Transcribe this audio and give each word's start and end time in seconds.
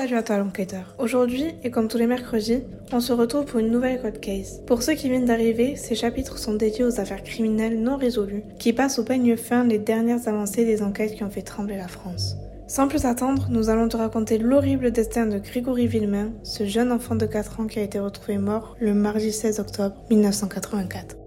Salut 0.00 0.16
à 0.16 0.22
toi 0.22 0.38
l'enquêteur. 0.38 0.94
Aujourd'hui, 0.96 1.44
et 1.62 1.70
comme 1.70 1.86
tous 1.86 1.98
les 1.98 2.06
mercredis, 2.06 2.62
on 2.90 3.00
se 3.00 3.12
retrouve 3.12 3.44
pour 3.44 3.60
une 3.60 3.70
nouvelle 3.70 4.00
code 4.00 4.18
case. 4.18 4.62
Pour 4.66 4.82
ceux 4.82 4.94
qui 4.94 5.10
viennent 5.10 5.26
d'arriver, 5.26 5.76
ces 5.76 5.94
chapitres 5.94 6.38
sont 6.38 6.54
dédiés 6.54 6.84
aux 6.84 7.00
affaires 7.00 7.22
criminelles 7.22 7.82
non 7.82 7.98
résolues, 7.98 8.44
qui 8.58 8.72
passent 8.72 8.98
au 8.98 9.04
peigne 9.04 9.36
fin 9.36 9.62
les 9.62 9.78
dernières 9.78 10.26
avancées 10.26 10.64
des 10.64 10.80
enquêtes 10.80 11.16
qui 11.16 11.22
ont 11.22 11.28
fait 11.28 11.42
trembler 11.42 11.76
la 11.76 11.86
France. 11.86 12.36
Sans 12.66 12.88
plus 12.88 13.04
attendre, 13.04 13.48
nous 13.50 13.68
allons 13.68 13.88
te 13.88 13.98
raconter 13.98 14.38
l'horrible 14.38 14.90
destin 14.90 15.26
de 15.26 15.38
Grégory 15.38 15.86
Villemain, 15.86 16.30
ce 16.44 16.64
jeune 16.64 16.92
enfant 16.92 17.14
de 17.14 17.26
4 17.26 17.60
ans 17.60 17.66
qui 17.66 17.78
a 17.78 17.82
été 17.82 17.98
retrouvé 17.98 18.38
mort 18.38 18.76
le 18.80 18.94
mardi 18.94 19.32
16 19.32 19.60
octobre 19.60 19.96
1984. 20.08 21.19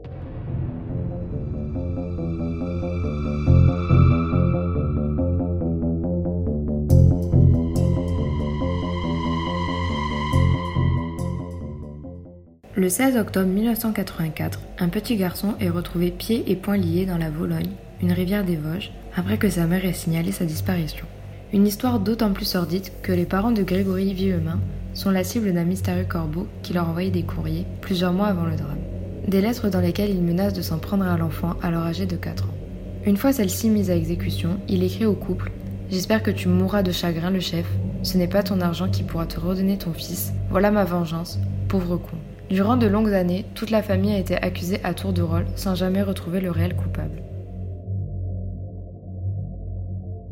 Le 12.83 12.89
16 12.89 13.15
octobre 13.15 13.47
1984, 13.47 14.59
un 14.79 14.89
petit 14.89 15.15
garçon 15.15 15.53
est 15.61 15.69
retrouvé 15.69 16.11
pieds 16.11 16.51
et 16.51 16.57
poings 16.57 16.75
liés 16.75 17.05
dans 17.05 17.17
la 17.17 17.29
Vologne, 17.29 17.71
une 18.01 18.11
rivière 18.11 18.43
des 18.43 18.57
Vosges, 18.57 18.91
après 19.15 19.37
que 19.37 19.49
sa 19.49 19.67
mère 19.67 19.85
ait 19.85 19.93
signalé 19.93 20.33
sa 20.33 20.43
disparition. 20.43 21.05
Une 21.53 21.65
histoire 21.65 22.01
d'autant 22.01 22.33
plus 22.33 22.43
sordide 22.43 22.89
que 23.01 23.13
les 23.13 23.23
parents 23.23 23.53
de 23.53 23.63
Grégory 23.63 24.13
Villemain 24.13 24.59
sont 24.93 25.11
la 25.11 25.23
cible 25.23 25.53
d'un 25.53 25.63
mystérieux 25.63 26.03
corbeau 26.03 26.45
qui 26.61 26.73
leur 26.73 26.89
envoyait 26.89 27.09
des 27.09 27.23
courriers 27.23 27.65
plusieurs 27.79 28.11
mois 28.11 28.27
avant 28.27 28.43
le 28.43 28.57
drame. 28.57 28.81
Des 29.29 29.39
lettres 29.39 29.69
dans 29.69 29.79
lesquelles 29.79 30.11
il 30.11 30.21
menace 30.21 30.51
de 30.51 30.61
s'en 30.61 30.77
prendre 30.77 31.05
à 31.05 31.17
l'enfant 31.17 31.55
alors 31.61 31.83
âgé 31.83 32.05
de 32.05 32.17
4 32.17 32.43
ans. 32.43 32.57
Une 33.05 33.15
fois 33.15 33.31
celle-ci 33.31 33.69
mise 33.69 33.91
à 33.91 33.95
exécution, 33.95 34.59
il 34.67 34.83
écrit 34.83 35.05
au 35.05 35.13
couple 35.13 35.53
J'espère 35.89 36.21
que 36.21 36.31
tu 36.31 36.49
mourras 36.49 36.83
de 36.83 36.91
chagrin, 36.91 37.31
le 37.31 37.39
chef. 37.39 37.65
Ce 38.01 38.17
n'est 38.17 38.27
pas 38.27 38.43
ton 38.43 38.59
argent 38.59 38.89
qui 38.89 39.03
pourra 39.03 39.25
te 39.25 39.39
redonner 39.39 39.77
ton 39.77 39.93
fils. 39.93 40.33
Voilà 40.49 40.69
ma 40.69 40.83
vengeance, 40.83 41.39
pauvre 41.69 41.95
con. 41.95 42.17
Durant 42.53 42.77
de 42.77 42.85
longues 42.85 43.15
années, 43.15 43.45
toute 43.55 43.71
la 43.71 43.81
famille 43.81 44.13
a 44.13 44.19
été 44.19 44.35
accusée 44.35 44.79
à 44.83 44.93
tour 44.93 45.11
de 45.11 45.23
rôle 45.23 45.47
sans 45.55 45.73
jamais 45.73 46.03
retrouver 46.03 46.39
le 46.39 46.51
réel 46.51 46.75
coupable. 46.75 47.23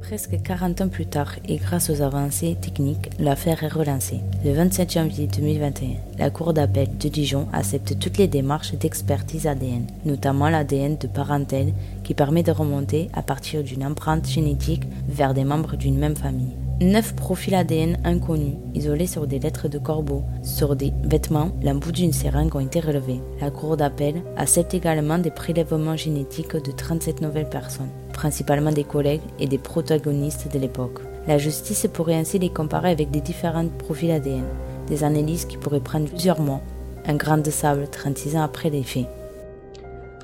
Presque 0.01 0.39
40 0.39 0.81
ans 0.81 0.87
plus 0.87 1.07
tard, 1.07 1.33
et 1.47 1.55
grâce 1.57 1.89
aux 1.89 2.03
avancées 2.03 2.55
techniques, 2.61 3.09
l'affaire 3.17 3.63
est 3.63 3.73
relancée. 3.73 4.19
Le 4.45 4.53
27 4.53 4.93
janvier 4.93 5.25
2021, 5.35 6.19
la 6.19 6.29
Cour 6.29 6.53
d'appel 6.53 6.95
de 6.95 7.09
Dijon 7.09 7.47
accepte 7.53 7.97
toutes 7.97 8.19
les 8.19 8.27
démarches 8.27 8.75
d'expertise 8.75 9.47
ADN, 9.47 9.87
notamment 10.05 10.49
l'ADN 10.49 10.97
de 10.97 11.07
parentèle 11.07 11.73
qui 12.03 12.13
permet 12.13 12.43
de 12.43 12.51
remonter 12.51 13.09
à 13.15 13.23
partir 13.23 13.63
d'une 13.63 13.83
empreinte 13.83 14.29
génétique 14.29 14.83
vers 15.09 15.33
des 15.33 15.43
membres 15.43 15.75
d'une 15.75 15.97
même 15.97 16.15
famille. 16.15 16.53
Neuf 16.81 17.15
profils 17.15 17.53
ADN 17.53 17.99
inconnus, 18.03 18.55
isolés 18.73 19.05
sur 19.05 19.27
des 19.27 19.37
lettres 19.37 19.67
de 19.67 19.77
corbeau, 19.77 20.23
sur 20.41 20.75
des 20.75 20.91
vêtements, 21.03 21.51
l'embout 21.61 21.91
d'une 21.91 22.11
seringue 22.11 22.55
ont 22.55 22.59
été 22.59 22.79
relevés. 22.79 23.21
La 23.39 23.51
Cour 23.51 23.77
d'appel 23.77 24.23
accepte 24.35 24.73
également 24.73 25.19
des 25.19 25.29
prélèvements 25.29 25.95
génétiques 25.95 26.55
de 26.55 26.71
37 26.71 27.21
nouvelles 27.21 27.49
personnes, 27.49 27.91
principalement 28.13 28.71
des 28.71 28.83
collègues 28.83 29.21
et 29.37 29.45
des 29.45 29.59
protagonistes 29.59 30.51
de 30.51 30.57
l'époque. 30.57 31.01
La 31.27 31.37
justice 31.37 31.85
pourrait 31.93 32.15
ainsi 32.15 32.39
les 32.39 32.49
comparer 32.49 32.89
avec 32.89 33.11
des 33.11 33.21
différents 33.21 33.67
profils 33.67 34.09
ADN, 34.09 34.45
des 34.87 35.03
analyses 35.03 35.45
qui 35.45 35.57
pourraient 35.57 35.81
prendre 35.81 36.09
plusieurs 36.09 36.41
mois, 36.41 36.61
un 37.05 37.13
grain 37.13 37.37
de 37.37 37.51
sable 37.51 37.89
36 37.91 38.37
ans 38.37 38.41
après 38.41 38.71
les 38.71 38.81
faits. 38.81 39.05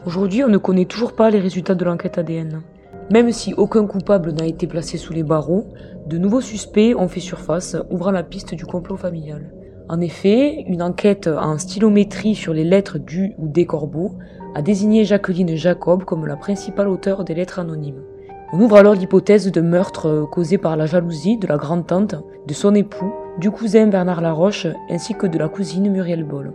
Aujourd'hui, 0.07 0.43
on 0.43 0.49
ne 0.49 0.57
connaît 0.57 0.85
toujours 0.85 1.13
pas 1.13 1.29
les 1.29 1.39
résultats 1.39 1.75
de 1.75 1.85
l'enquête 1.85 2.17
ADN. 2.17 2.63
Même 3.09 3.31
si 3.31 3.53
aucun 3.53 3.85
coupable 3.87 4.31
n'a 4.31 4.45
été 4.45 4.67
placé 4.67 4.97
sous 4.97 5.13
les 5.13 5.23
barreaux, 5.23 5.67
de 6.07 6.17
nouveaux 6.17 6.41
suspects 6.41 6.93
ont 6.93 7.07
fait 7.07 7.21
surface, 7.21 7.77
ouvrant 7.89 8.11
la 8.11 8.23
piste 8.23 8.53
du 8.53 8.65
complot 8.65 8.97
familial. 8.97 9.53
En 9.87 10.01
effet, 10.01 10.65
une 10.67 10.81
enquête 10.81 11.27
en 11.27 11.57
stylométrie 11.57 12.35
sur 12.35 12.53
les 12.53 12.65
lettres 12.65 12.97
du 12.97 13.33
ou 13.37 13.47
des 13.47 13.65
corbeaux 13.65 14.11
a 14.55 14.61
désigné 14.61 15.05
Jacqueline 15.05 15.55
Jacob 15.55 16.03
comme 16.03 16.25
la 16.25 16.35
principale 16.35 16.89
auteure 16.89 17.23
des 17.23 17.33
lettres 17.33 17.59
anonymes. 17.59 18.03
On 18.51 18.59
ouvre 18.59 18.75
alors 18.75 18.93
l'hypothèse 18.93 19.49
de 19.49 19.61
meurtre 19.61 20.27
causé 20.29 20.57
par 20.57 20.75
la 20.75 20.85
jalousie 20.85 21.37
de 21.37 21.47
la 21.47 21.57
grande-tante, 21.57 22.15
de 22.45 22.53
son 22.53 22.75
époux, 22.75 23.13
du 23.39 23.51
cousin 23.51 23.87
Bernard 23.87 24.19
Laroche 24.19 24.67
ainsi 24.89 25.13
que 25.13 25.27
de 25.27 25.37
la 25.37 25.47
cousine 25.47 25.89
Muriel 25.89 26.25
Boll. 26.25 26.53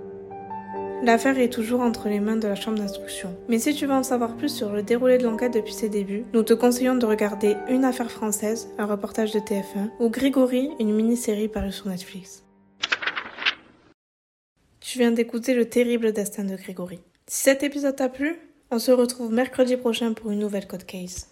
L'affaire 1.03 1.37
est 1.41 1.53
toujours 1.53 1.81
entre 1.81 2.09
les 2.09 2.21
mains 2.21 2.37
de 2.37 2.47
la 2.47 2.55
chambre 2.55 2.79
d'instruction. 2.79 3.37
Mais 3.49 3.59
si 3.59 3.75
tu 3.75 3.87
veux 3.87 3.93
en 3.93 4.05
savoir 4.05 4.37
plus 4.37 4.55
sur 4.55 4.71
le 4.71 4.85
déroulé 4.85 5.19
de 5.19 5.25
l'enquête 5.25 5.53
depuis 5.53 5.73
ses 5.73 5.89
débuts, 5.89 6.25
nous 6.33 6.45
te 6.45 6.55
conseillons 6.55 6.95
de 6.95 7.05
regarder 7.05 7.57
Une 7.69 7.85
affaire 7.85 8.09
française, 8.09 8.69
un 8.79 8.87
reportage 8.87 9.33
de 9.33 9.41
TF1, 9.41 9.91
ou 9.99 10.11
Grégory, 10.11 10.71
une 10.79 10.95
mini-série 10.95 11.49
parue 11.49 11.73
sur 11.73 11.89
Netflix. 11.89 12.45
Tu 14.79 14.99
viens 14.99 15.11
d'écouter 15.11 15.55
le 15.55 15.69
terrible 15.69 16.13
destin 16.13 16.45
de 16.45 16.55
Grégory. 16.55 17.01
Si 17.27 17.43
cet 17.43 17.65
épisode 17.65 17.97
t'a 17.97 18.09
plu, 18.09 18.37
on 18.71 18.79
se 18.79 18.93
retrouve 18.93 19.33
mercredi 19.33 19.77
prochain 19.77 20.13
pour 20.13 20.31
une 20.31 20.39
nouvelle 20.39 20.69
Code 20.69 20.87
Case. 20.87 21.32